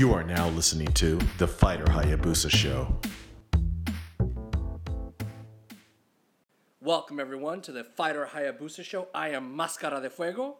[0.00, 2.96] You are now listening to The Fighter Hayabusa Show.
[6.80, 9.08] Welcome, everyone, to the Fighter Hayabusa Show.
[9.14, 10.56] I am Mascara de Fuego.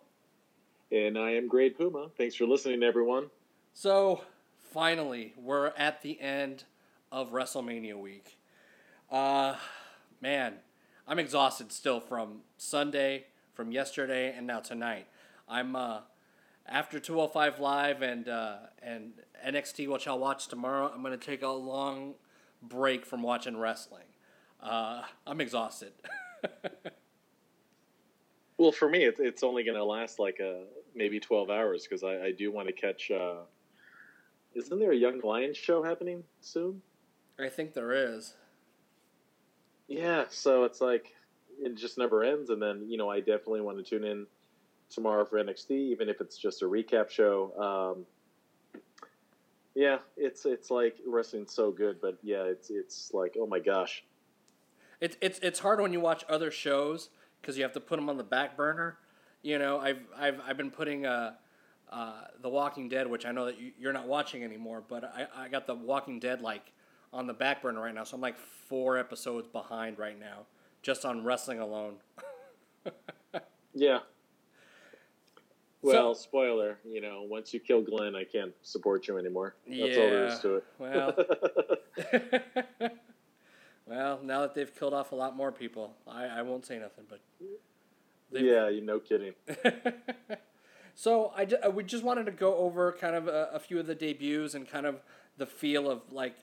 [0.92, 2.10] And I am Grey Puma.
[2.18, 3.30] Thanks for listening, everyone.
[3.72, 4.24] So,
[4.74, 6.64] finally, we're at the end
[7.10, 8.36] of WrestleMania week.
[9.10, 9.54] Uh,
[10.20, 10.56] man,
[11.08, 15.06] I'm exhausted still from Sunday, from yesterday, and now tonight.
[15.48, 16.00] I'm uh,
[16.70, 19.12] after 205 Live and uh, and
[19.46, 20.90] NXT, which I'll watch tomorrow.
[20.94, 22.14] I'm gonna take a long
[22.62, 24.04] break from watching wrestling.
[24.62, 25.92] Uh, I'm exhausted.
[28.58, 30.64] well, for me, it's, it's only going to last like a,
[30.94, 33.10] maybe 12 hours because I, I do want to catch.
[33.10, 33.36] Uh,
[34.54, 36.82] isn't there a Young Lions show happening soon?
[37.38, 38.34] I think there is.
[39.88, 41.14] Yeah, so it's like
[41.58, 42.50] it just never ends.
[42.50, 44.26] And then, you know, I definitely want to tune in
[44.90, 48.04] tomorrow for NXT, even if it's just a recap show.
[48.76, 48.82] Um,
[49.74, 54.04] yeah, it's it's like wrestling's so good, but yeah, it's it's like oh my gosh.
[55.00, 57.08] It's it's it's hard when you watch other shows
[57.40, 58.98] because you have to put them on the back burner.
[59.42, 61.34] You know, I've I've I've been putting uh,
[61.90, 65.44] uh, The Walking Dead, which I know that you, you're not watching anymore, but I
[65.44, 66.72] I got The Walking Dead like
[67.12, 70.46] on the back burner right now, so I'm like four episodes behind right now,
[70.82, 71.96] just on wrestling alone.
[73.74, 74.00] yeah,
[75.82, 79.54] well, so, spoiler, you know, once you kill Glenn, I can't support you anymore.
[79.66, 80.64] That's yeah, all there is to it.
[80.78, 81.14] Well,
[83.86, 87.04] well, now that they've killed off a lot more people, I, I won't say nothing,
[87.08, 87.20] but.
[88.32, 89.32] Yeah, you no kidding.
[90.94, 93.88] so I, uh, we just wanted to go over kind of a, a, few of
[93.88, 95.00] the debuts and kind of
[95.36, 96.36] the feel of like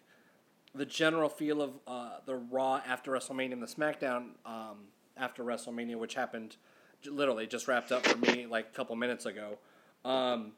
[0.75, 5.97] the general feel of uh, the Raw after WrestleMania and the SmackDown um, after WrestleMania,
[5.97, 6.57] which happened
[7.05, 9.57] literally just wrapped up for me like a couple minutes ago.
[10.05, 10.53] Um,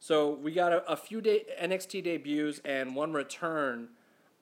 [0.00, 3.88] so we got a, a, few day NXT debuts and one return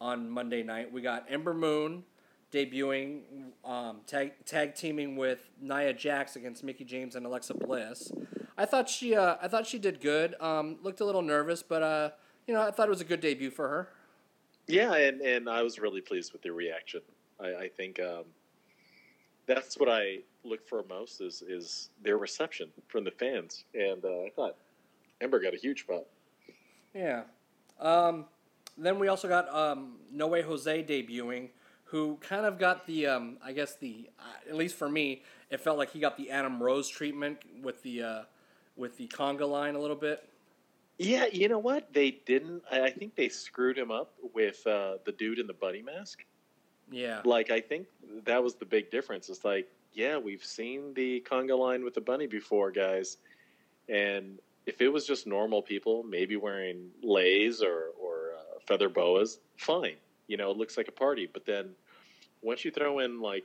[0.01, 0.93] on Monday night.
[0.93, 2.05] We got Ember Moon
[2.53, 3.21] debuting,
[3.65, 8.13] um, tag tag teaming with Nia Jax against Mickie James and Alexa Bliss.
[8.57, 10.35] I thought she uh, I thought she did good.
[10.41, 12.11] Um, looked a little nervous, but uh,
[12.47, 13.89] you know I thought it was a good debut for her.
[14.69, 17.01] Yeah, and, and I was really pleased with the reaction.
[17.41, 18.25] I, I think um,
[19.47, 24.23] that's what I look for most is is their reception from the fans, and uh,
[24.23, 24.57] I thought
[25.21, 26.05] Ember got a huge spot.
[26.95, 27.23] Yeah.
[27.81, 28.27] Um,
[28.79, 31.51] then we also got um, No Way Jose debuting,
[31.85, 35.61] who kind of got the um, I guess the uh, at least for me, it
[35.61, 38.23] felt like he got the Adam Rose treatment with the uh,
[38.77, 40.29] with the conga line a little bit.
[40.99, 41.93] Yeah, you know what?
[41.93, 42.63] They didn't.
[42.71, 46.25] I think they screwed him up with uh, the dude in the bunny mask.
[46.91, 47.21] Yeah.
[47.25, 47.87] Like I think
[48.25, 49.29] that was the big difference.
[49.29, 53.19] It's like, yeah, we've seen the conga line with the bunny before, guys.
[53.89, 59.39] And if it was just normal people, maybe wearing leis or or uh, feather boas,
[59.57, 59.97] fine.
[60.27, 61.29] You know, it looks like a party.
[61.33, 61.71] But then
[62.43, 63.45] once you throw in like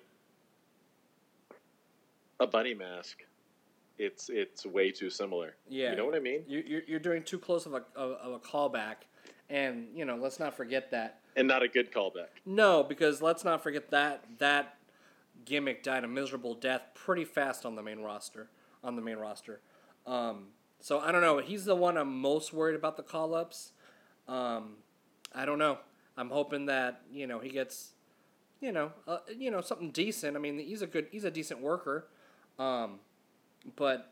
[2.40, 3.24] a bunny mask,
[3.98, 5.56] it's it's way too similar.
[5.70, 6.44] Yeah, you know what I mean.
[6.48, 9.08] You, are you're doing too close of a of a callback,
[9.50, 12.28] and you know, let's not forget that and not a good callback.
[12.46, 14.78] No, because let's not forget that that
[15.46, 18.50] gimmick died a miserable death pretty fast on the main roster.
[18.84, 19.62] On the main roster,
[20.08, 20.48] um,
[20.80, 21.38] so I don't know.
[21.38, 23.74] He's the one I'm most worried about the call ups.
[24.28, 24.78] Um,
[25.36, 25.78] I don't know.
[26.18, 27.92] I'm hoping that you know he gets,
[28.60, 30.36] you know, uh, you know something decent.
[30.36, 32.08] I mean, he's a good, he's a decent worker,
[32.58, 33.00] um,
[33.76, 34.12] but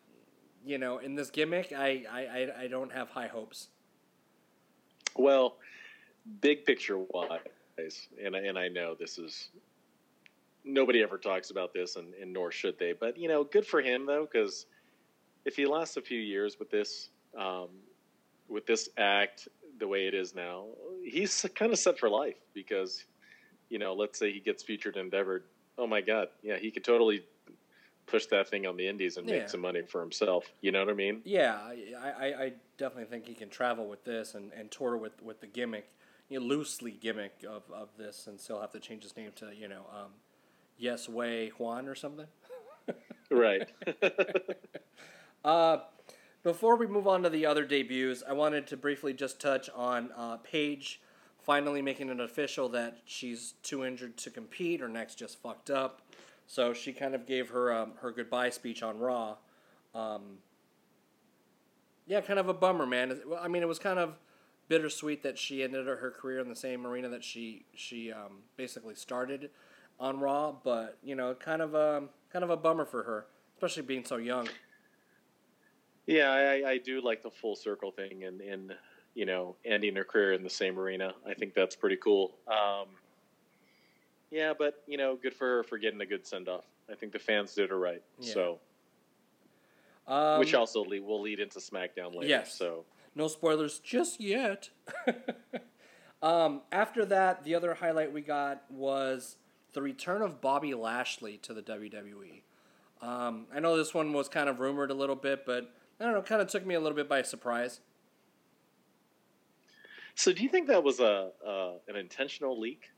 [0.66, 3.70] you know, in this gimmick, I, I, I don't have high hopes.
[5.16, 5.56] Well,
[6.42, 9.50] big picture wise, and and I know this is
[10.64, 12.94] nobody ever talks about this, and, and nor should they.
[12.94, 14.66] But you know, good for him though, because
[15.46, 17.70] if he lasts a few years with this, um,
[18.48, 19.48] with this act
[19.80, 20.66] the way it is now,
[21.04, 22.38] he's kind of set for life.
[22.54, 23.06] Because
[23.70, 25.44] you know, let's say he gets featured in Endeavor.
[25.78, 27.24] Oh my God, yeah, he could totally
[28.06, 29.40] push that thing on the indies and yeah.
[29.40, 30.52] make some money for himself.
[30.62, 31.22] You know what I mean?
[31.24, 35.22] Yeah, I, I, I definitely think he can travel with this and, and tour with,
[35.22, 35.88] with the gimmick
[36.30, 39.52] you know, loosely gimmick of, of this, and still have to change his name to
[39.56, 40.12] you know um,
[40.78, 42.28] Yes Way Juan or something.
[43.32, 43.70] right.
[45.44, 45.78] uh,
[46.44, 50.12] before we move on to the other debuts, I wanted to briefly just touch on
[50.16, 51.02] uh, Paige
[51.50, 54.80] finally making it official that she's too injured to compete.
[54.80, 56.02] Her neck's just fucked up,
[56.46, 59.38] so she kind of gave her um, her goodbye speech on Raw.
[59.96, 60.38] Um,
[62.06, 63.20] yeah, kind of a bummer, man.
[63.40, 64.16] I mean, it was kind of
[64.70, 68.96] bittersweet that she ended her career in the same arena that she she um, basically
[68.96, 69.50] started
[70.00, 73.26] on Raw, but you know, kind of a kind of a bummer for her,
[73.58, 74.48] especially being so young.
[76.08, 78.74] Yeah, I, I do like the full circle thing, and and
[79.16, 81.14] you know, ending her career in the same arena.
[81.28, 82.32] I think that's pretty cool.
[82.48, 82.88] Um,
[84.32, 86.66] yeah, but you know, good for her for getting a good send off.
[86.90, 88.02] I think the fans did her right.
[88.20, 88.34] Yeah.
[88.34, 88.60] So,
[90.08, 92.28] Um, which also lead, will lead into SmackDown later.
[92.28, 92.54] Yes.
[92.58, 94.70] So, No spoilers just yet.
[96.22, 99.38] um, after that, the other highlight we got was
[99.74, 102.42] the return of Bobby Lashley to the WWE.
[103.02, 106.14] Um, I know this one was kind of rumored a little bit, but I don't
[106.14, 107.80] know, kind of took me a little bit by surprise.
[110.16, 112.90] so do you think that was a uh, an intentional leak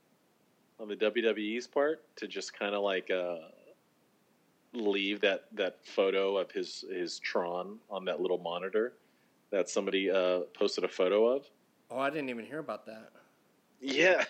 [0.80, 3.36] on the WWE's part to just kind of like uh,
[4.72, 8.94] leave that that photo of his his Tron on that little monitor
[9.52, 11.48] that somebody uh, posted a photo of?
[11.90, 13.10] Oh, I didn't even hear about that.
[13.80, 14.24] Yeah,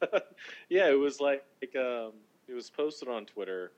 [0.68, 0.88] yeah.
[0.88, 1.44] It was like
[1.76, 2.12] um,
[2.48, 3.72] it was posted on Twitter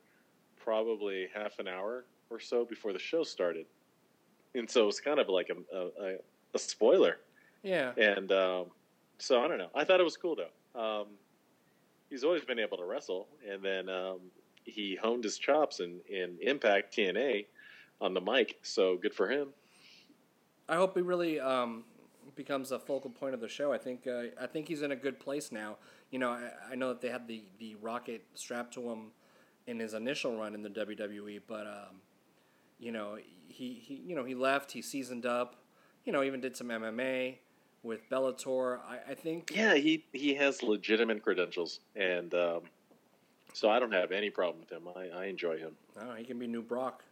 [0.57, 3.65] probably half an hour or so before the show started,
[4.53, 6.15] and so it was kind of like a a,
[6.53, 7.17] a spoiler.
[7.63, 7.91] Yeah.
[7.97, 8.65] And um,
[9.17, 9.69] so I don't know.
[9.75, 10.79] I thought it was cool though.
[10.79, 11.07] Um,
[12.09, 14.19] he's always been able to wrestle, and then um,
[14.65, 17.45] he honed his chops in in Impact TNA
[18.01, 18.59] on the mic.
[18.61, 19.49] So good for him.
[20.69, 21.83] I hope he really um,
[22.35, 23.73] becomes a focal point of the show.
[23.73, 25.77] I think uh, I think he's in a good place now.
[26.11, 29.11] You know, I, I know that they had the, the rocket strapped to him
[29.67, 32.01] in his initial run in the WWE, but um,
[32.79, 33.17] you know
[33.47, 34.71] he, he you know he left.
[34.71, 35.55] He seasoned up.
[36.05, 37.37] You know, even did some MMA
[37.83, 38.79] with Bellator.
[38.87, 42.61] I, I think Yeah, he he has legitimate credentials, and um,
[43.53, 44.87] so I don't have any problem with him.
[44.95, 45.71] I, I enjoy him.
[45.99, 47.03] I he can be new Brock.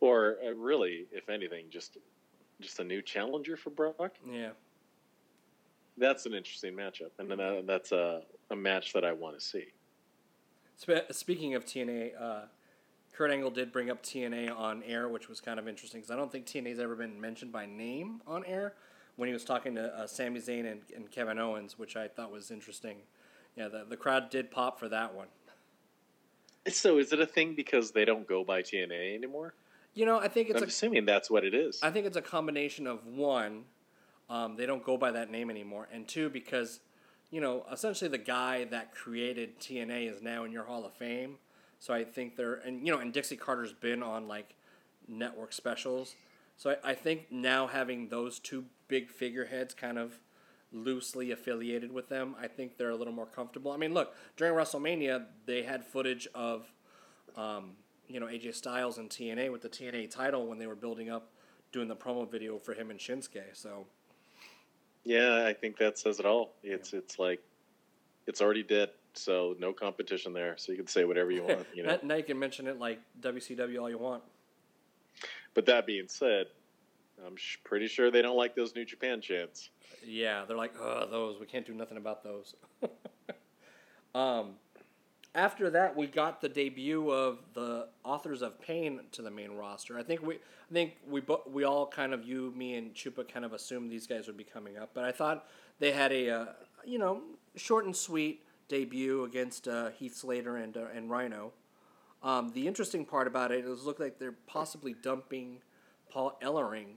[0.00, 1.98] Or uh, really, if anything, just
[2.60, 4.16] just a new challenger for Brock.
[4.30, 4.50] Yeah.
[5.98, 9.66] That's an interesting matchup, and uh, that's a a match that I want to see.
[10.76, 12.40] Spe- speaking of TNA, uh,
[13.12, 16.16] Kurt Angle did bring up TNA on air, which was kind of interesting because I
[16.16, 18.74] don't think TNA's ever been mentioned by name on air
[19.16, 22.30] when he was talking to uh, Sami Zayn and, and Kevin Owens, which I thought
[22.30, 22.98] was interesting.
[23.56, 25.28] Yeah, the, the crowd did pop for that one.
[26.68, 29.54] So, is it a thing because they don't go by TNA anymore?
[29.96, 31.80] You know, I think it's I'm a, assuming that's what it is.
[31.82, 33.64] I think it's a combination of one,
[34.28, 36.80] um, they don't go by that name anymore, and two, because
[37.30, 41.38] you know, essentially the guy that created TNA is now in your Hall of Fame.
[41.80, 44.54] So I think they're and you know, and Dixie Carter's been on like
[45.08, 46.14] network specials.
[46.58, 50.20] So I, I think now having those two big figureheads kind of
[50.72, 53.72] loosely affiliated with them, I think they're a little more comfortable.
[53.72, 56.70] I mean, look, during WrestleMania, they had footage of,
[57.36, 57.72] um,
[58.08, 61.30] you know, AJ Styles and TNA with the TNA title when they were building up,
[61.72, 63.42] doing the promo video for him and Shinsuke.
[63.54, 63.86] So
[65.04, 66.54] yeah, I think that says it all.
[66.62, 67.40] It's it's like
[68.26, 70.54] it's already dead, so no competition there.
[70.58, 71.90] So you can say whatever you want, you know.
[71.90, 74.22] now, now you can mention it like WCW all you want.
[75.54, 76.46] but that being said,
[77.24, 79.70] I'm sh- pretty sure they don't like those New Japan chants.
[80.04, 81.38] Yeah, they're like, oh, those.
[81.40, 82.54] We can't do nothing about those.
[84.14, 84.54] um,
[85.36, 89.98] after that, we got the debut of the authors of Pain to the main roster.
[89.98, 91.22] I think we, I think we,
[91.52, 94.44] we all kind of you, me, and Chupa kind of assumed these guys would be
[94.44, 95.46] coming up, but I thought
[95.78, 96.46] they had a, uh,
[96.86, 97.20] you know,
[97.54, 101.52] short and sweet debut against uh, Heath Slater and uh, and Rhino.
[102.22, 105.58] Um, the interesting part about it is, it looked like they're possibly dumping
[106.10, 106.96] Paul Ellering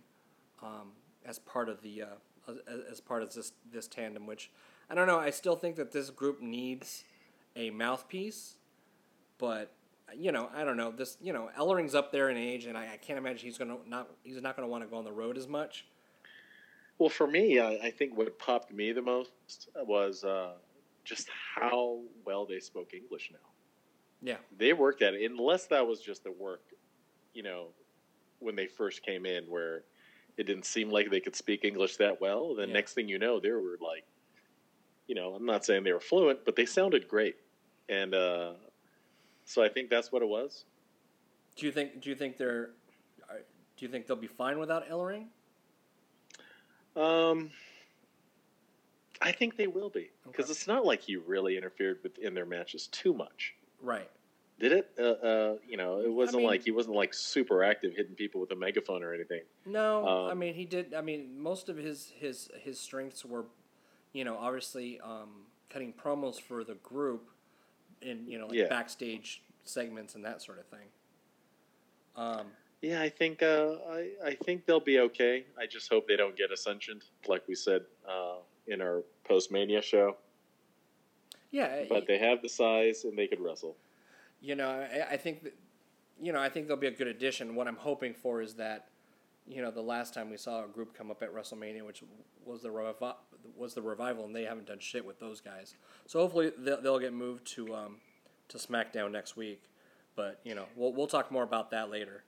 [0.63, 0.93] um,
[1.25, 2.05] as part of the uh,
[2.48, 2.58] as,
[2.93, 4.25] as part of this this tandem.
[4.25, 4.50] Which
[4.89, 5.19] I don't know.
[5.19, 7.03] I still think that this group needs
[7.56, 8.56] a mouthpiece,
[9.38, 9.72] but
[10.15, 10.91] you know, I don't know.
[10.91, 13.77] This you know, Ellering's up there in age, and I, I can't imagine he's gonna
[13.88, 15.86] not he's not gonna want to go on the road as much.
[16.98, 19.32] Well, for me, I, I think what popped me the most
[19.86, 20.53] was uh,
[21.06, 23.39] just how well they spoke English now.
[24.22, 26.62] Yeah, They worked at it, unless that was just the work,
[27.34, 27.68] you know,
[28.39, 29.84] when they first came in, where
[30.36, 32.53] it didn't seem like they could speak English that well.
[32.53, 32.74] The Yeah.
[32.74, 34.03] next thing you know, they were like,
[35.10, 37.36] you know, I'm not saying they were fluent, but they sounded great,
[37.89, 38.54] and uh,
[39.44, 40.66] so I think that's what it was.
[41.56, 42.70] do you think do you think they're
[43.75, 45.25] do you think they'll be fine without Ellering?
[46.96, 47.50] Um,
[49.22, 50.51] I think they will be because Okay.
[50.51, 53.56] it's not like he really interfered with in their matches too much.
[53.82, 54.10] Right.
[54.60, 54.92] Did it?
[55.00, 58.42] Uh, uh, you know, it wasn't mean- like he wasn't like super active hitting people
[58.42, 59.42] with a megaphone or anything.
[59.66, 60.94] No, I Um, mean he did.
[60.94, 63.46] I mean most of his his his strengths were,
[64.13, 65.30] you know, obviously um,
[65.70, 67.30] cutting promos for the group,
[68.01, 68.68] in you know like Yeah.
[68.70, 70.88] backstage segments and that sort of thing.
[72.16, 72.48] Um,
[72.82, 75.46] Yeah, I think uh, I I think they'll be okay.
[75.58, 78.38] I just hope they don't get ascensioned, like we said uh,
[78.68, 80.16] in our post mania show.
[81.51, 83.75] yeah, But they have the size and they could wrestle.
[84.42, 85.54] you know, I, I think that,
[86.22, 87.56] you know, I think they'll be a good addition.
[87.56, 88.88] What I'm hoping for is that,
[89.48, 92.01] you know, the last time we saw a group come up at WrestleMania, which
[92.46, 93.16] was the revi-
[93.58, 95.75] was the revival, and they haven't done shit with those guys.
[96.05, 97.98] So hopefully they'll, they'll get moved to um,
[98.50, 99.62] to SmackDown next week.
[100.15, 102.24] But you know, we'll we'll talk more about that later.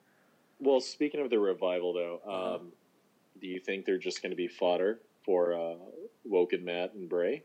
[0.60, 2.58] Well, speaking of the revival, though, um, Uh-huh.
[3.42, 5.76] do you think they're just going to be fodder for uh,
[6.24, 7.44] Woken Matt and Bray?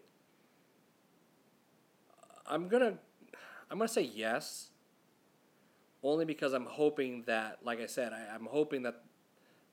[2.47, 2.99] I'm gonna
[3.71, 4.71] I'm gonna say yes.
[6.03, 9.03] Only because I'm hoping that, like I said, I, I'm hoping that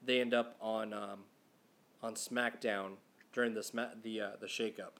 [0.03, 1.19] they end up on um,
[2.01, 2.93] on SmackDown
[3.33, 4.99] during the sma- the uh, the shakeup.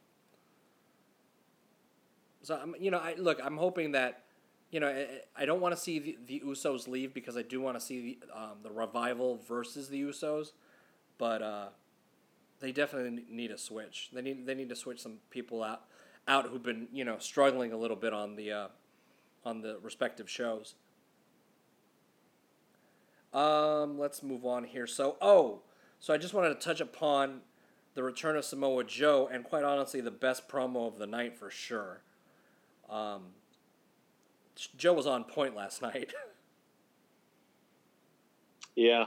[2.42, 3.40] So I'm, you know, I look.
[3.44, 4.24] I'm hoping that,
[4.72, 7.62] you know, I, I don't want to see the, the Usos leave because I do
[7.62, 10.52] want to see the um, the revival versus the Usos,
[11.18, 11.68] but uh,
[12.60, 14.10] they definitely need a switch.
[14.12, 15.84] They need they need to switch some people out
[16.28, 18.68] out who've been you know struggling a little bit on the uh,
[19.46, 20.76] on the respective shows.
[23.34, 24.86] Um, let's move on here.
[24.86, 25.62] So, oh,
[26.00, 27.42] so I just wanted to touch upon
[27.96, 31.50] the return of Samoa Joe, and quite honestly, the best promo of the night for
[31.50, 32.02] sure.
[32.90, 33.28] Um,
[34.78, 36.14] Joe was on point last night.
[38.76, 39.06] Yeah,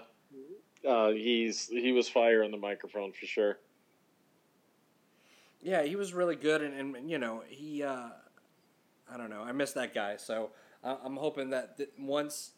[0.88, 3.58] uh, he's he was fire on the microphone for sure.
[5.60, 8.10] yeah, he was really good, and, and you know he, uh,
[9.12, 10.18] I don't know, I miss that guy.
[10.18, 10.50] So
[10.84, 12.52] I- I'm hoping that th- once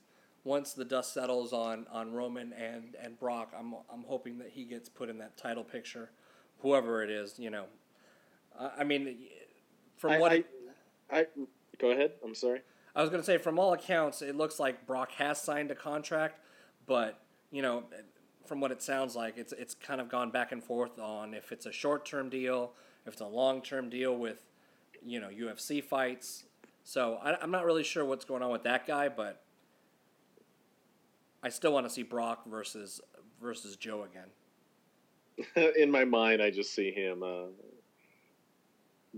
[0.49, 4.65] once the dust settles on, on Roman and, and Brock, I'm I'm hoping that he
[4.65, 6.11] gets put in that title picture,
[6.61, 7.39] whoever it is.
[7.39, 7.65] You know,
[8.59, 9.19] I, I mean,
[9.97, 10.45] from I, what I,
[11.11, 11.27] I
[11.79, 12.13] go ahead.
[12.25, 12.63] I'm sorry.
[12.97, 15.75] I was going to say, from all accounts, it looks like Brock has signed a
[15.75, 16.41] contract,
[16.87, 17.21] but
[17.53, 17.85] you know,
[18.47, 21.53] from what it sounds like, it's it's kind of gone back and forth on if
[21.53, 22.73] it's a short term deal,
[23.07, 24.49] if it's a long term deal with,
[25.05, 26.45] you know, UFC fights.
[26.85, 29.43] So I, I'm not really sure what's going on with that guy, but
[31.43, 33.01] I still want to see Brock versus
[33.41, 35.73] versus Joe again.
[35.79, 37.47] In my mind, I just see him uh,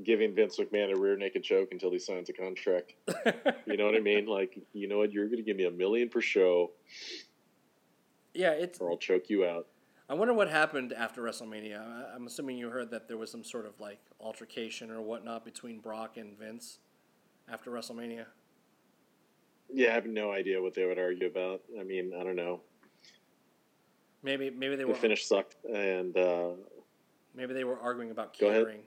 [0.05, 2.95] giving Vince McMahon a rear naked choke until he signs a contract.
[3.67, 4.27] You know what I mean?
[4.27, 5.13] Like, you know what?
[5.13, 6.73] You're going to give me a million per show,
[8.35, 8.81] yeah, it's.
[8.81, 9.69] or I'll choke you out.
[10.09, 12.13] I wonder what happened after WrestleMania.
[12.13, 15.79] I'm assuming you heard that there was some sort of like altercation or whatnot between
[15.79, 16.81] Brock and Vince
[17.49, 18.27] after WrestleMania.
[19.73, 21.63] Yeah, I have no idea what they would argue about.
[21.79, 22.61] I mean, I don't know.
[24.23, 26.51] Maybe maybe they The were finish sucked, and uh,
[27.35, 28.81] maybe they were arguing about catering.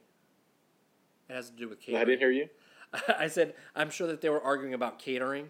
[1.30, 2.02] It has to do with catering.
[2.02, 2.50] I didn't hear you.
[3.18, 5.50] I said I'm sure that they were arguing about catering.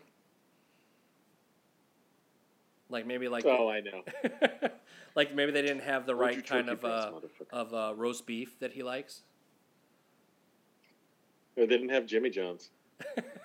[2.89, 4.03] Like maybe like Oh, I know.
[5.15, 7.11] like maybe they didn't have the right kind of uh,
[7.51, 9.23] of uh, roast beef that he likes.
[11.57, 12.69] Or they didn't have Jimmy John's.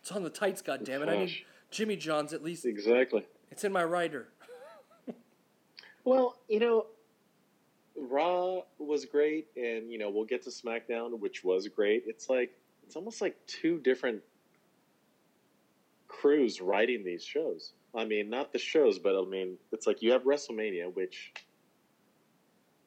[0.00, 1.08] It's on the tights, God damn it!
[1.08, 2.64] I need Jimmy John's at least.
[2.64, 3.26] Exactly.
[3.50, 4.28] It's in my rider.
[6.04, 6.86] Well, you know,
[7.94, 12.04] Raw was great, and you know we'll get to SmackDown, which was great.
[12.06, 12.50] It's like
[12.86, 14.22] it's almost like two different
[16.06, 17.72] crews writing these shows.
[17.94, 21.32] I mean, not the shows, but I mean, it's like you have WrestleMania, which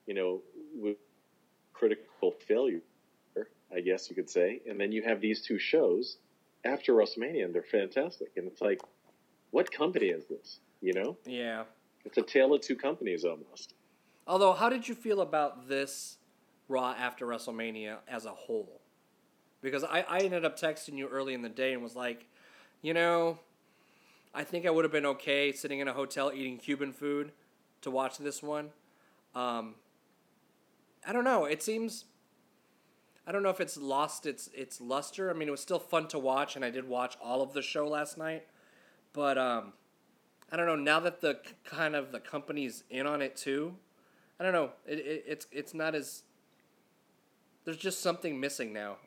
[0.08, 0.42] you know,
[0.74, 0.98] with
[1.74, 2.82] critical failure,
[3.74, 6.18] I guess you could say, and then you have these two shows
[6.64, 8.30] after WrestleMania, and they're fantastic.
[8.38, 8.82] And it's like,
[9.52, 10.60] what company is this?
[10.82, 11.64] You know, Yeah.
[12.06, 13.74] it's a tale of two companies almost.
[14.28, 16.18] Although, how did you feel about this
[16.68, 18.82] Raw after WrestleMania as a whole?
[19.62, 22.26] Because I, I ended up texting you early in the day and was like,
[22.82, 23.40] you know,
[24.34, 27.32] I think I would have been okay sitting in a hotel eating Cuban food
[27.82, 28.70] to watch this one.
[29.36, 29.76] Um,
[31.06, 31.46] I don't know.
[31.46, 32.06] It seems.
[33.26, 35.30] I don't know if it's lost its its luster.
[35.30, 37.62] I mean, it was still fun to watch, and I did watch all of the
[37.62, 38.48] show last night.
[39.14, 39.74] But um,
[40.52, 40.76] I don't know.
[40.76, 43.76] Now that the kind of the company's in on it too,
[44.40, 44.72] I don't know.
[44.88, 46.24] It, it it's it's not as.
[47.64, 48.98] There's just something missing now.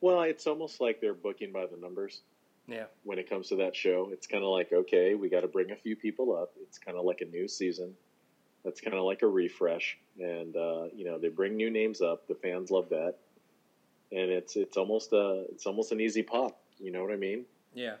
[0.00, 2.22] Well, it's almost like they're booking by the numbers
[2.66, 2.86] Yeah.
[3.04, 4.10] when it comes to that show.
[4.12, 6.52] It's kind of like, okay, we got to bring a few people up.
[6.62, 7.94] It's kind of like a new season.
[8.64, 12.26] That's kind of like a refresh, and uh, you know they bring new names up.
[12.26, 13.16] The fans love that,
[14.10, 16.58] and it's it's almost a it's almost an easy pop.
[16.78, 17.44] You know what I mean?
[17.74, 17.96] Yeah.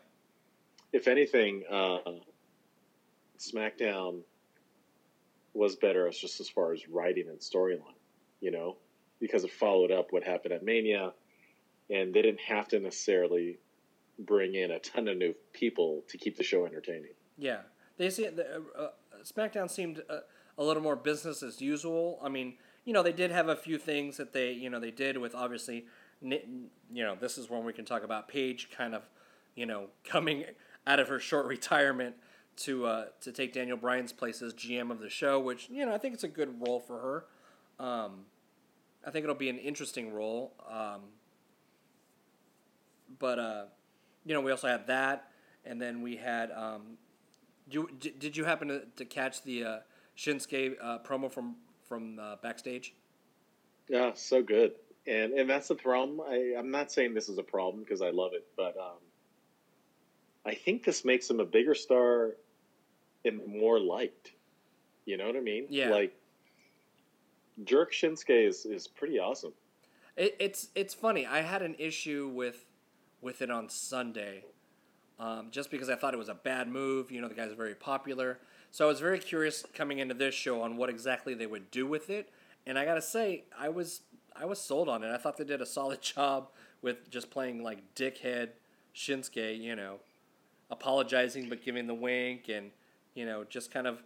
[0.92, 1.98] If anything, uh,
[3.38, 4.20] SmackDown
[5.52, 7.94] was better as just as far as writing and storyline.
[8.40, 8.76] You know,
[9.20, 11.12] because it followed up what happened at Mania,
[11.90, 13.58] and they didn't have to necessarily
[14.18, 17.10] bring in a ton of new people to keep the show entertaining.
[17.36, 17.60] Yeah,
[17.96, 18.88] they see the, uh, uh,
[19.24, 20.20] SmackDown seemed uh,
[20.56, 22.18] a little more business as usual.
[22.22, 24.90] I mean, you know, they did have a few things that they, you know, they
[24.90, 25.86] did with obviously,
[26.20, 29.08] you know, this is when we can talk about Paige kind of,
[29.54, 30.44] you know, coming
[30.86, 32.16] out of her short retirement
[32.56, 35.92] to uh, to take Daniel Bryan's place as GM of the show, which you know
[35.92, 37.84] I think it's a good role for her.
[37.84, 38.26] Um,
[39.04, 40.52] I think it'll be an interesting role.
[40.70, 41.00] Um,
[43.18, 43.64] but uh,
[44.24, 45.30] you know, we also had that,
[45.64, 46.50] and then we had.
[46.52, 46.98] Um,
[47.70, 49.76] you, did you happen to, to catch the uh,
[50.16, 51.56] Shinsuke uh, promo from
[51.88, 52.94] from uh, backstage?
[53.88, 54.72] Yeah, so good,
[55.06, 56.20] and and that's the problem.
[56.20, 58.98] I, I'm not saying this is a problem because I love it, but um,
[60.46, 62.36] I think this makes him a bigger star
[63.24, 64.32] and more liked.
[65.04, 65.66] You know what I mean?
[65.68, 65.90] Yeah.
[65.90, 66.14] Like
[67.64, 69.52] Jerk Shinsuke is is pretty awesome.
[70.16, 71.26] It, it's it's funny.
[71.26, 72.64] I had an issue with
[73.20, 74.44] with it on Sunday,
[75.18, 77.10] um, just because I thought it was a bad move.
[77.10, 78.38] You know, the guy's very popular,
[78.74, 81.86] so I was very curious coming into this show on what exactly they would do
[81.86, 82.28] with it.
[82.66, 84.00] And I gotta say, I was
[84.34, 85.12] I was sold on it.
[85.14, 86.48] I thought they did a solid job
[86.82, 88.48] with just playing like dickhead
[88.92, 89.60] Shinsuke.
[89.60, 90.00] You know,
[90.72, 92.72] apologizing but giving the wink, and
[93.14, 94.02] you know, just kind of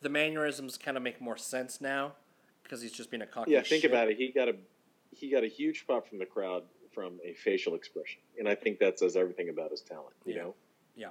[0.00, 2.12] the mannerisms kind of make more sense now
[2.62, 3.50] because he's just being a cocky.
[3.50, 3.90] Yeah, think shit.
[3.90, 4.16] about it.
[4.16, 4.54] He got a
[5.14, 8.78] he got a huge pop from the crowd from a facial expression, and I think
[8.78, 10.14] that says everything about his talent.
[10.24, 10.42] You Yeah.
[10.42, 10.54] know.
[10.96, 11.08] Yeah.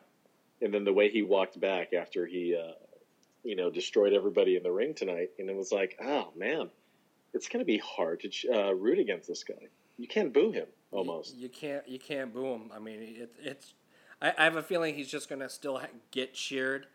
[0.61, 2.71] And then the way he walked back after he, uh,
[3.45, 6.69] you know, destroyed everybody in the ring tonight, and it was like, oh man,
[7.33, 9.67] it's going to be hard to uh, root against this guy.
[9.97, 11.35] You can't boo him You- almost.
[11.35, 12.71] You, can't you can't boo him.
[12.75, 13.73] I mean, it, it's.
[14.21, 16.87] I, I have a feeling he's just gonna still ha- get cheered,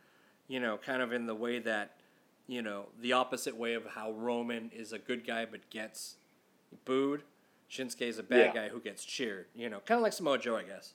[0.48, 1.92] you know, kind of in the way that,
[2.48, 6.16] you know, the opposite way of how Roman is a good guy but gets
[6.84, 7.22] booed.
[7.70, 8.62] Shinsuke is a bad Yeah.
[8.62, 9.46] guy who gets cheered.
[9.54, 10.94] You know, kind of like Samoa Joe, I guess.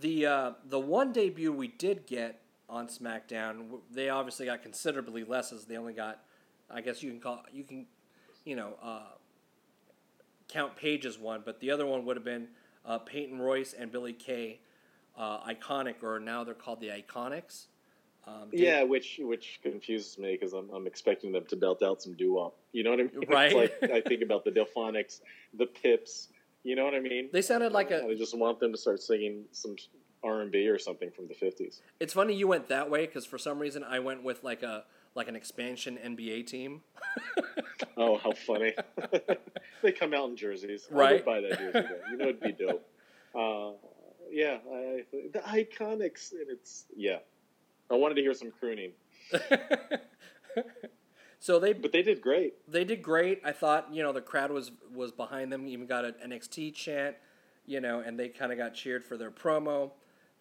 [0.00, 5.52] The uh, the one debut we did get on SmackDown, they obviously got considerably less
[5.52, 6.20] as they only got,
[6.70, 7.86] I guess you can call you can,
[8.44, 9.02] you know, uh,
[10.48, 12.48] count Paige's one, but the other one would have been
[12.84, 14.60] uh, Peyton Royce and Billie Kay,
[15.16, 17.66] uh, Iconic, or now they're called the Iconics.
[18.26, 22.14] Um, Yeah, which which confuses me because I'm, I'm expecting them to belt out some
[22.14, 22.56] doo wop.
[22.72, 23.24] You know what I mean?
[23.28, 23.54] Right.
[23.54, 25.20] Like I think about the Delphonics,
[25.54, 26.28] the Pips.
[26.62, 27.28] You know what I mean?
[27.32, 28.04] They sounded like a.
[28.04, 29.74] I just want them to start singing some
[30.24, 31.82] R and B or something from the fifties.
[32.00, 34.84] It's funny you went that way because for some reason I went with like a
[35.14, 36.82] like an expansion NBA team.
[37.96, 38.72] Oh, how funny!
[39.82, 40.86] they come out in jerseys.
[40.90, 41.24] Right.
[41.24, 41.88] buy that jersey.
[42.10, 42.88] You know, it'd be dope.
[43.34, 43.72] Uh,
[44.30, 47.18] yeah, I, the Iconics, and it's yeah.
[47.90, 48.92] I wanted to hear some crooning,
[51.38, 52.54] so they but they did great.
[52.70, 53.42] they did great.
[53.44, 55.68] I thought you know the crowd was was behind them.
[55.68, 57.16] Even got an NXT chant,
[57.66, 59.90] you know, and they kind of got cheered for their promo.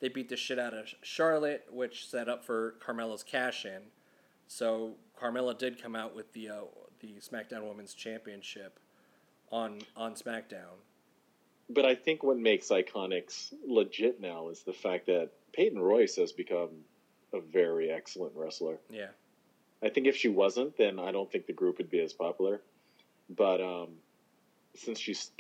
[0.01, 3.81] They beat the shit out of Charlotte, which set up for Carmella's cash in.
[4.47, 6.61] So Carmella did come out with the uh,
[6.99, 8.79] the SmackDown Women's Championship
[9.51, 10.81] on on SmackDown.
[11.69, 16.31] But I think what makes Iconics legit now is the fact that Peyton Royce has
[16.33, 16.69] become
[17.31, 18.77] a very excellent wrestler.
[18.89, 19.11] Yeah,
[19.83, 22.59] I think if she wasn't, then I don't think the group would be as popular.
[23.29, 23.89] But um,
[24.75, 25.31] since she's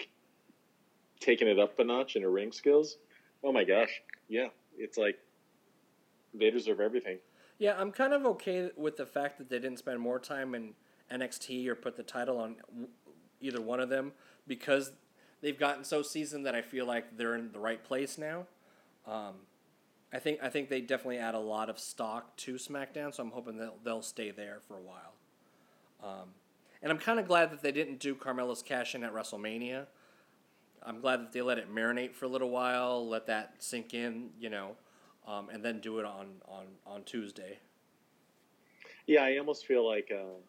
[1.19, 2.97] taken it up a notch in her ring skills,
[3.43, 5.19] oh my gosh, yeah, it's like
[6.33, 7.17] they deserve everything.
[7.59, 7.75] yeah.
[7.77, 10.73] I'm kind of okay with the fact that they didn't spend more time in
[11.11, 12.55] NXT or put the title on
[13.41, 14.13] either one of them
[14.47, 14.93] because
[15.41, 18.45] they've gotten so seasoned that I feel like they're in the right place now.
[19.05, 19.35] Um,
[20.13, 23.31] I think I think they definitely add a lot of stock to SmackDown, so I'm
[23.31, 25.13] hoping they'll they'll stay there for a while.
[26.03, 26.29] Um,
[26.81, 29.87] and I'm kind of glad that they didn't do Carmella's cash in at WrestleMania.
[30.83, 34.31] I'm glad that they let it marinate for a little while, let that sink in,
[34.39, 34.75] you know,
[35.27, 37.59] um, and then do it on on on Tuesday.
[39.07, 40.39] Yeah, I almost feel like uh,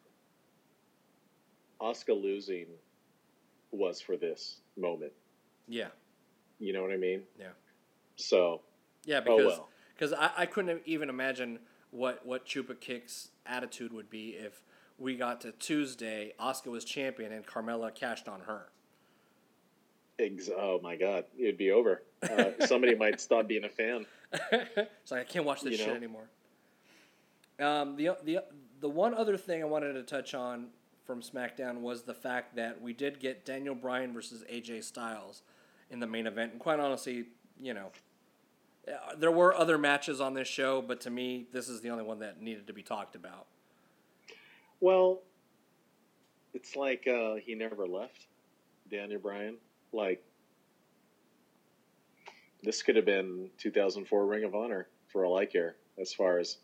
[1.79, 2.67] Oscar losing
[3.71, 5.11] was for this moment.
[5.67, 5.87] Yeah,
[6.59, 7.23] You know what I mean?
[7.39, 7.47] yeah,
[8.15, 8.61] So,
[9.05, 9.21] yeah.
[9.25, 9.69] oh Because well.
[9.95, 11.59] because I, I couldn't even imagine
[11.91, 14.61] what what Chupa Kick's attitude would be if
[14.97, 18.67] we got to Tuesday, Oscar was champion, and Carmella cashed on her.
[20.23, 22.03] Ex- oh my God, it'd be over.
[22.21, 24.05] Uh, somebody might stop being a fan.
[24.51, 25.93] it's like I can't watch this You shit know?
[25.95, 26.29] anymore.
[27.59, 28.39] Um, the the
[28.79, 30.67] the one other thing I wanted to touch on
[31.05, 35.43] from SmackDown was the fact that we did get Daniel Bryan versus AJ Styles
[35.91, 37.25] in the main event, and quite honestly,
[37.61, 37.91] you know,
[38.87, 42.03] uh, there were other matches on this show, but to me, this is the only
[42.03, 43.45] one that needed to be talked about.
[44.79, 45.21] Well,
[46.53, 48.25] it's like uh, he never left,
[48.89, 49.57] Daniel Bryan.
[49.93, 50.23] Like,
[52.63, 56.57] this could have been 2004 Ring of Honor for all I care, as far as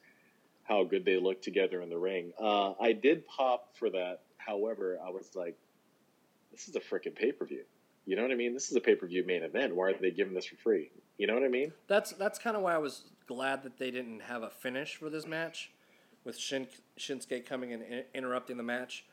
[0.63, 2.31] how good they look together in the ring.
[2.39, 4.21] Uh, I did pop for that.
[4.37, 5.57] However, I was like,
[6.51, 7.63] this is a freaking pay per view.
[8.05, 8.53] You know what I mean?
[8.53, 9.75] This is a pay per view main event.
[9.75, 10.89] Why are they giving this for free?
[11.17, 11.71] You know what I mean?
[11.87, 15.09] That's that's kind of why I was glad that they didn't have a finish for
[15.09, 15.71] this match,
[16.23, 19.05] with Shin, Shinsuke coming and in, interrupting the match,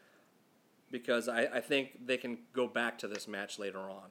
[0.91, 4.11] because I, I think they can go back to this match later on.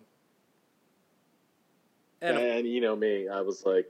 [2.22, 3.88] And, and you know me, I was like,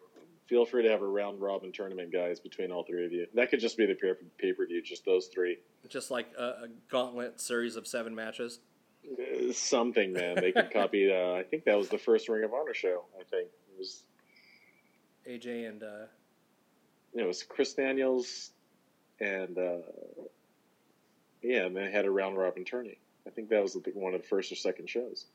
[0.47, 3.27] feel free to have a round robin tournament, guys, between all three of you.
[3.33, 3.95] That could just be the
[4.37, 5.57] pay per view, just those three.
[5.87, 8.59] Just like a, a, gauntlet series of seven matches.
[9.07, 10.35] Uh, something, man.
[10.35, 11.11] They could copy.
[11.15, 13.05] Uh, I think that was the first Ring of Honor show.
[13.19, 14.03] I think it was
[15.27, 15.83] AJ and.
[15.83, 16.05] Uh,
[17.13, 18.51] it was Chris Daniels,
[19.21, 19.77] and uh,
[21.45, 22.97] yeah, and they had a round robin tourney.
[23.27, 25.25] I think that was one of the first or second shows.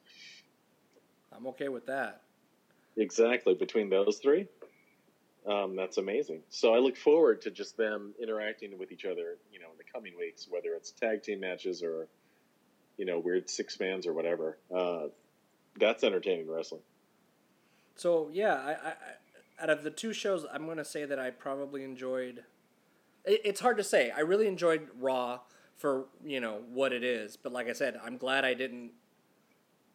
[1.33, 2.23] I'm okay with that.
[2.97, 4.47] Exactly between those three,
[5.47, 6.43] um, that's amazing.
[6.51, 9.85] So I look forward to just them interacting with each other, you know, in the
[9.91, 12.09] coming weeks, whether it's tag team matches or,
[12.99, 14.59] you know, weird six fans or whatever.
[14.75, 15.07] Uh,
[15.79, 16.83] that's entertaining wrestling.
[17.97, 18.93] So yeah, I, I,
[19.63, 22.45] out of the two shows, I'm going to say that I probably enjoyed.
[23.25, 24.11] It, it's hard to say.
[24.11, 25.41] I really enjoyed Raw
[25.81, 28.91] for you know what it is, but like I said, I'm glad I didn't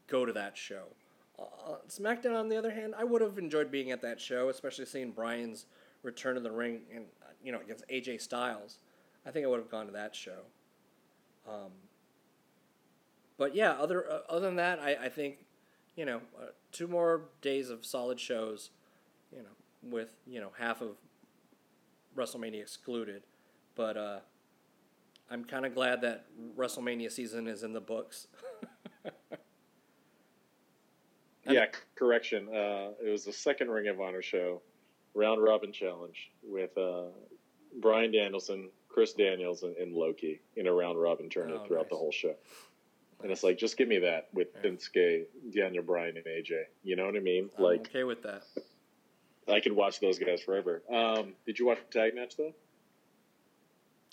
[0.07, 0.85] go to that show.
[1.37, 4.85] Uh, SmackDown, on the other hand, I would have enjoyed being at that show, especially
[4.85, 5.67] seeing Bryan's
[6.01, 7.05] return to the ring and
[7.43, 8.79] you know against AJ Styles.
[9.27, 10.39] I think I would have gone to that show.
[11.47, 11.71] Um,
[13.37, 15.45] but yeah, other uh, other than that, I, I think
[15.95, 18.71] you know uh, two more days of solid shows,
[19.31, 20.95] you know, with you know half of
[22.17, 23.21] WrestleMania excluded,
[23.75, 24.19] but uh,
[25.29, 26.25] I'm kind of glad that
[26.57, 28.27] WrestleMania season is in the books.
[31.49, 32.47] yeah, correction.
[32.49, 34.61] Uh, it was the second Ring of Honor show,
[35.13, 37.05] round robin challenge with uh,
[37.81, 41.83] Bryan Danielson, Chris Daniels, and, and, Low Ki in a round robin tournament oh, throughout
[41.83, 41.89] nice.
[41.89, 42.35] the whole show.
[43.23, 44.69] And it's like, just give me that with yeah.
[44.69, 46.63] Shinsuke, Daniel Bryan, and AJ.
[46.83, 47.49] You know what I mean?
[47.57, 48.43] I'm like, okay with that.
[49.47, 50.83] I could watch those guys forever.
[50.91, 52.53] Um, did you watch the tag match though?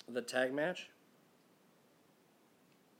[0.07, 0.89] The tag match.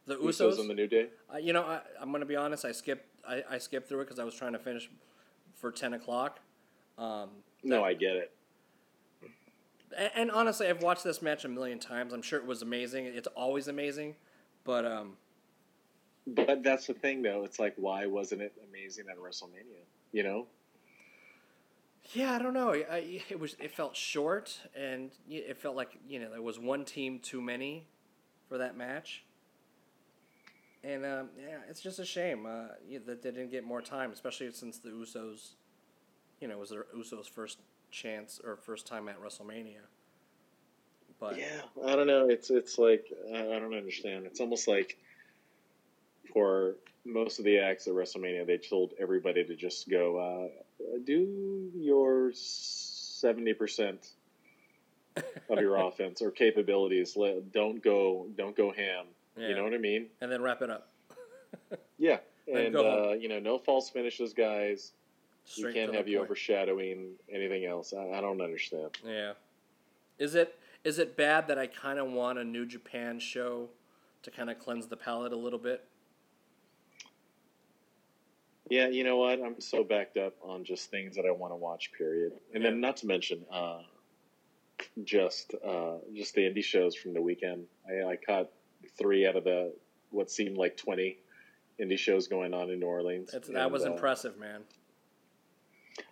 [0.05, 1.07] The Usos, Usos and the New Day.
[1.33, 2.65] Uh, you know, I, am going to be honest.
[2.65, 3.05] I skipped.
[3.27, 4.89] I, I skipped through it because I was trying to finish
[5.55, 6.39] for ten o'clock.
[6.97, 7.29] Um,
[7.63, 8.31] no, I get it.
[9.97, 12.13] And, and, honestly, I've watched this match a million times.
[12.13, 13.05] I'm sure it was amazing.
[13.05, 14.15] It's always amazing,
[14.63, 15.13] but um,
[16.27, 17.43] but that's the thing, though.
[17.43, 19.83] It's like, why wasn't it amazing at WrestleMania?
[20.11, 20.47] You know.
[22.11, 22.71] Yeah, I don't know.
[22.73, 23.55] I, it was.
[23.59, 27.85] It felt short, and it felt like you know there was one team too many
[28.49, 29.23] for that match.
[30.83, 32.67] And um, yeah, it's just a shame uh,
[33.05, 35.51] that they didn't get more time, especially since the Usos,
[36.41, 39.85] you know, was the Usos' first chance or first time at WrestleMania.
[41.19, 42.27] But yeah, I don't know.
[42.27, 44.25] It's it's like I don't understand.
[44.25, 44.97] It's almost like
[46.33, 51.71] for most of the acts at WrestleMania, they told everybody to just go uh, do
[51.75, 54.05] your seventy percent
[55.15, 57.17] of your offense or capabilities.
[57.53, 59.05] Don't go don't go ham
[59.37, 59.49] yeah.
[59.49, 60.07] You know what I mean?
[60.21, 60.89] And then wrap it up.
[61.97, 62.17] yeah,
[62.51, 64.91] and uh, you know, no false finishes, guys.
[65.45, 66.29] Straight we can't have you point.
[66.29, 67.93] overshadowing anything else.
[67.93, 68.97] I, I don't understand.
[69.05, 69.33] Yeah,
[70.17, 73.69] is it is it bad that I kind of want a New Japan show
[74.23, 75.83] to kind of cleanse the palate a little bit?
[78.69, 79.41] Yeah, you know what?
[79.41, 81.91] I'm so backed up on just things that I want to watch.
[81.97, 82.33] Period.
[82.53, 82.69] And yeah.
[82.69, 83.79] then, not to mention, uh,
[85.03, 87.65] just uh, just the indie shows from the weekend.
[87.87, 88.49] I, I caught
[88.97, 89.73] three out of the
[90.11, 91.17] what seemed like twenty
[91.79, 93.33] indie shows going on in New Orleans.
[93.33, 94.61] It's, that and, was uh, impressive, man.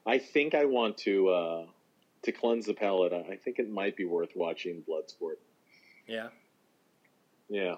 [0.06, 1.66] I think I want to uh,
[2.24, 3.14] to cleanse the palate.
[3.14, 5.38] I think it might be worth watching Bloodsport.
[6.08, 6.28] Yeah.
[7.50, 7.76] Yeah.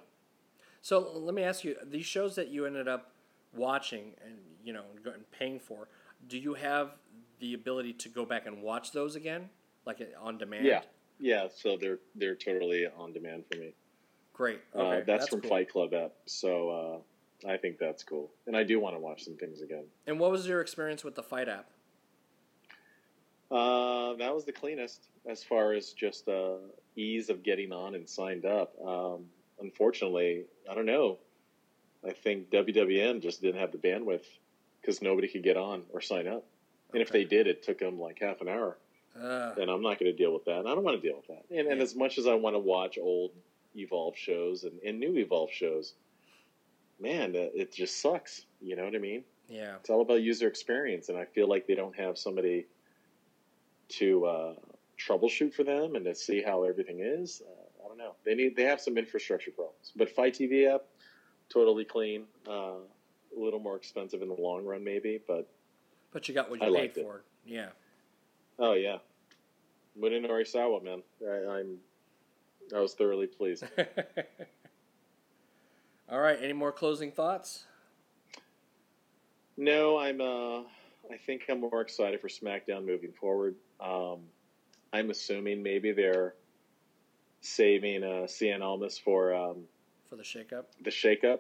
[0.82, 3.12] So let me ask you: these shows that you ended up
[3.56, 5.88] watching and you know and paying for,
[6.28, 6.92] do you have
[7.40, 9.50] the ability to go back and watch those again,
[9.86, 10.66] like on demand?
[10.66, 10.82] Yeah.
[11.20, 11.48] Yeah.
[11.54, 13.74] So they're they're totally on demand for me.
[14.34, 14.60] Great.
[14.76, 15.50] Uh, okay, uh, that's, that's, from cool.
[15.50, 16.12] Fight Club app.
[16.26, 17.04] So
[17.46, 19.86] uh, I think that's cool, and I do want to watch some things again.
[20.08, 21.70] And what was your experience with the FITE app?
[23.52, 26.56] Uh, that was the cleanest as far as just uh,
[26.96, 28.74] ease of getting on and signed up.
[28.84, 29.26] Um,
[29.62, 31.20] unfortunately, I don't know.
[32.06, 34.26] I think WWN just didn't have the bandwidth
[34.82, 36.44] because nobody could get on or sign up.
[36.94, 38.78] And if they did, it took them like half an hour.
[39.16, 40.60] Uh, and I'm not going to deal with that.
[40.60, 41.44] And I don't want to deal with that.
[41.50, 41.72] And, yeah.
[41.72, 43.32] and as much as I want to watch old
[43.76, 45.94] Evolve shows and, and new Evolve shows,
[47.00, 48.46] man, it just sucks.
[48.62, 49.24] You know what I mean?
[49.48, 49.76] Yeah.
[49.76, 52.66] It's all about user experience, and I feel like they don't have somebody
[53.90, 54.54] to uh,
[54.98, 57.42] troubleshoot for them and to see how everything is.
[57.46, 58.16] Uh, I don't know.
[58.26, 60.84] They need they have some infrastructure problems, but FITE TV app
[61.50, 62.24] totally clean.
[62.48, 62.76] Uh,
[63.36, 65.48] a little more expensive in the long run, maybe, but
[66.12, 67.18] but you got what you I paid for.
[67.18, 67.24] It.
[67.46, 67.70] Yeah.
[68.60, 68.98] Oh yeah,
[70.00, 71.02] Munenori Sawa, man.
[71.28, 71.78] I, I'm
[72.76, 73.64] I was thoroughly pleased.
[76.10, 76.38] All right.
[76.42, 77.66] Any more closing thoughts?
[79.58, 80.20] No, I'm.
[80.22, 80.60] Uh,
[81.12, 83.56] I think I'm more excited for SmackDown moving forward.
[83.80, 84.20] Um,
[84.92, 86.36] I'm assuming maybe they're
[87.42, 89.64] saving uh, Cien Almas for um,
[90.10, 90.66] for the shakeup.
[90.82, 91.40] the shakeup.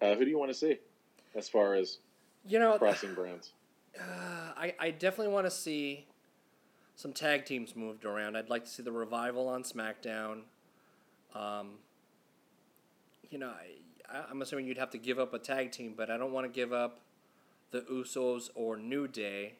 [0.00, 0.78] Uh, who do you want to see
[1.34, 1.98] as far as
[2.46, 3.52] You know, crossing brands?
[4.00, 6.06] Uh, I, I definitely want to see
[7.00, 8.36] some tag teams moved around.
[8.36, 10.42] I'd like to see the revival on SmackDown.
[11.34, 11.78] Um,
[13.30, 13.48] you know,
[14.12, 16.44] I, I'm assuming you'd have to give up a tag team, but I don't want
[16.44, 17.00] to give up
[17.70, 19.54] the Usos or New Day.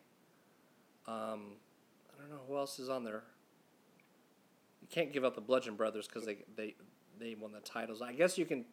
[1.08, 1.56] Um,
[2.12, 3.22] I don't know who else is on there.
[4.82, 6.74] You can't give up the Bludgeon Brothers because they, they
[7.18, 8.02] they won the titles.
[8.02, 8.66] I guess you can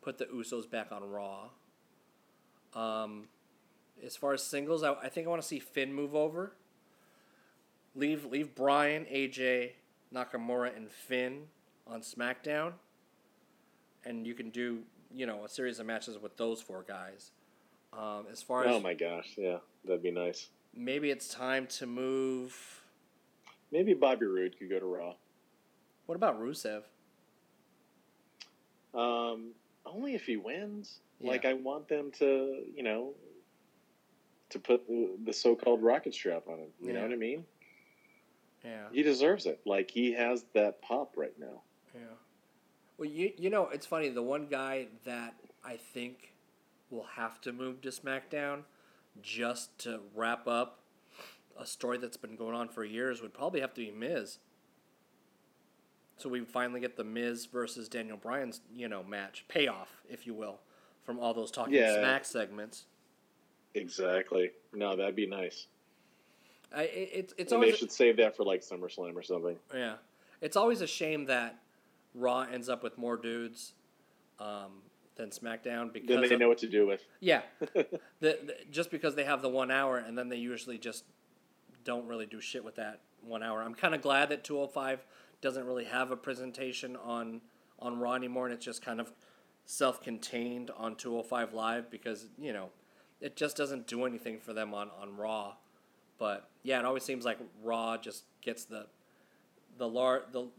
[0.00, 1.48] put the Usos back on Raw.
[2.72, 3.24] Um,
[4.04, 6.52] as far as singles, I, I think I want to see Finn move over.
[7.94, 9.72] Leave leave Bryan, AJ,
[10.14, 11.42] Nakamura, and Finn
[11.86, 12.72] on SmackDown,
[14.04, 14.80] and you can do
[15.14, 17.30] you know a series of matches with those four guys.
[17.92, 20.48] Um, as far as Oh my gosh, yeah, that'd be nice.
[20.74, 22.80] maybe it's time to move.
[23.70, 25.14] Maybe Bobby Roode could go to Raw.
[26.06, 26.82] What about Rusev?
[28.94, 29.52] Um,
[29.86, 31.00] only if he wins.
[31.20, 31.30] Yeah.
[31.30, 33.12] Like I want them to, you know,
[34.50, 36.68] to put the, the so-called rocket strap on him.
[36.82, 37.44] You know what I mean?
[38.64, 39.60] Yeah, He deserves it.
[39.66, 41.62] Like he has that pop right now.
[41.94, 42.00] yeah.
[42.98, 44.08] Well, you you know it's funny.
[44.10, 46.32] The one guy that I think
[46.90, 48.62] will have to move to SmackDown
[49.22, 50.78] just to wrap up
[51.58, 54.38] a story that's been going on for years would probably have to be Miz.
[56.18, 60.34] So we finally get the Miz versus Daniel Bryan's you know match payoff, if you
[60.34, 60.60] will,
[61.04, 61.98] from all those talking Yeah.
[61.98, 62.84] smack segments.
[63.74, 64.52] Exactly.
[64.72, 65.66] No, that'd be nice.
[66.74, 69.56] I, it, it's and they should save that for like SummerSlam or something.
[69.74, 69.94] Yeah,
[70.40, 71.58] it's always a shame that
[72.14, 73.74] Raw ends up with more dudes
[74.38, 74.82] um,
[75.16, 77.02] than SmackDown because Then they of- know what to do with.
[77.20, 77.86] yeah, the,
[78.20, 81.04] the, just because they have the one hour and then they usually just
[81.84, 83.62] don't really do shit with that one hour.
[83.62, 85.04] I'm kind of glad that 205
[85.40, 87.40] doesn't really have a presentation on
[87.78, 89.12] on Raw anymore and it's just kind of
[89.64, 92.70] self-contained on 205 Live because you know
[93.20, 95.54] it just doesn't do anything for them on on Raw.
[96.22, 98.86] But yeah, it always seems like Raw just gets the
[99.76, 100.50] the lar- the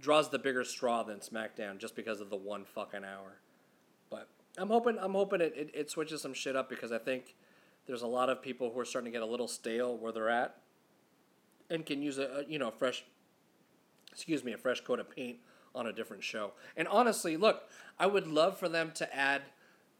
[0.00, 3.36] draws the bigger straw than SmackDown just because of the one fucking hour.
[4.08, 7.34] But I'm hoping I'm hoping it, it, it switches some shit up because I think
[7.86, 10.30] there's a lot of people who are starting to get a little stale where they're
[10.30, 10.56] at
[11.68, 13.04] and can use a, a you know a fresh
[14.12, 15.36] excuse me a fresh coat of paint
[15.74, 16.52] on a different show.
[16.74, 17.64] And honestly, look,
[17.98, 19.42] I would love for them to add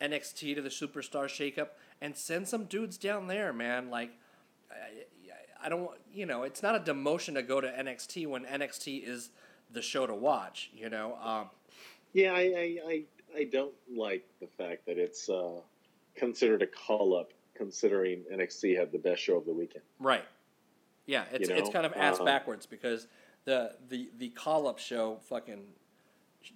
[0.01, 1.69] NXT to the Superstar Shakeup
[2.01, 3.91] and send some dudes down there, man.
[3.91, 4.13] Like
[4.73, 9.07] I, I don't you know it's not a demotion to go to NXT when NXT
[9.07, 9.31] is
[9.73, 10.71] the show to watch.
[10.75, 11.17] You know.
[11.23, 11.51] Um,
[12.13, 13.03] Yeah, I, I, I,
[13.37, 15.61] I don't like the fact that it's uh,
[16.15, 19.85] considered a call up, considering NXT had the best show of the weekend.
[19.99, 20.25] Right.
[21.07, 23.07] Yeah, it's You it's kind of ass um, backwards because
[23.45, 25.65] the the the call up show fucking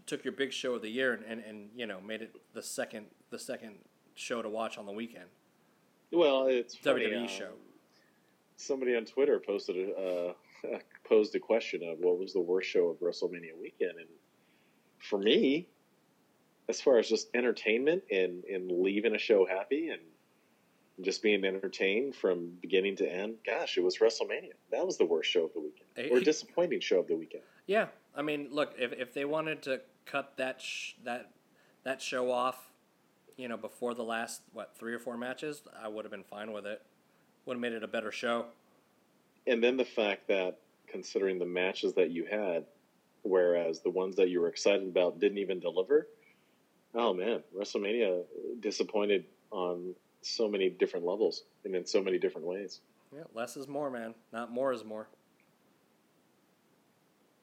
[0.06, 2.62] took your big show of the year and, and, and you know made it the
[2.62, 3.76] second the second
[4.14, 5.26] show to watch on the weekend.
[6.12, 7.50] Well, it's funny, WWE uh, E show.
[8.56, 12.88] Somebody on Twitter posted a, uh, posed a question of what was the worst show
[12.88, 14.08] of WrestleMania weekend, and
[14.98, 15.68] for me,
[16.68, 20.00] as far as just entertainment and and leaving a show happy and
[21.02, 24.52] just being entertained from beginning to end, gosh, it was WrestleMania.
[24.70, 27.42] That was the worst show of the weekend, or disappointing show of the weekend.
[27.66, 31.30] Yeah, I mean, look, if, if they wanted to cut that sh- that
[31.84, 32.70] that show off,
[33.36, 36.52] you know, before the last what three or four matches, I would have been fine
[36.52, 36.82] with it.
[37.46, 38.46] Would have made it a better show.
[39.46, 42.64] And then the fact that, considering the matches that you had,
[43.22, 46.08] whereas the ones that you were excited about didn't even deliver,
[46.94, 48.22] oh man, WrestleMania
[48.60, 52.80] disappointed on so many different levels and in so many different ways.
[53.14, 54.14] Yeah, less is more, man.
[54.32, 55.08] Not more is more.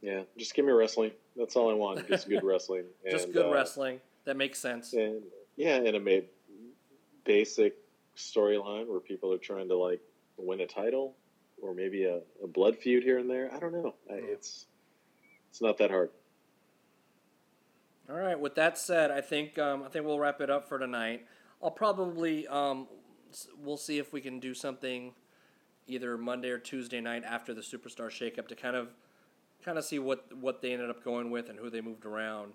[0.02, 1.12] Yeah, just give me wrestling.
[1.38, 2.06] That's all I want.
[2.10, 2.84] Just good wrestling.
[3.10, 4.94] Just good uh, wrestling that makes sense.
[4.94, 5.22] And
[5.56, 6.26] yeah, and a made
[7.26, 7.76] basic
[8.17, 10.02] storyline where people are trying to like
[10.38, 11.15] win a title
[11.62, 13.54] or maybe a, a blood feud here and there.
[13.54, 13.95] I don't know.
[14.10, 14.65] I, it's
[15.49, 16.10] it's not that hard.
[18.10, 18.39] All right.
[18.39, 21.26] With that said, I think um, I think we'll wrap it up for tonight.
[21.62, 22.88] I'll probably um,
[23.58, 25.13] we'll see if we can do something
[25.88, 28.89] either Monday or Tuesday night after the Superstar Shakeup to kind of
[29.63, 32.54] kind of see what what they ended up going with and who they moved around.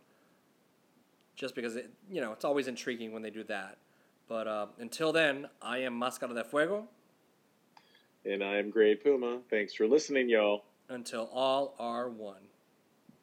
[1.35, 3.79] Just because it you know it's always intriguing when they do that.
[4.29, 6.87] But uh, until then, I am Mascara de Fuego.
[8.25, 9.41] And I'm Grey Puma.
[9.49, 10.65] Thanks for listening, y'all.
[10.91, 12.48] Until all are one.